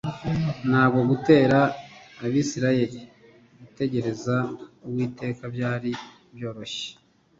ntabwo 0.69 1.01
gutera 1.11 1.59
abisiraheli 2.25 3.01
gutegereza 3.61 4.35
uwiteka 4.87 5.43
byari 5.55 5.91
byoroshye. 6.35 6.89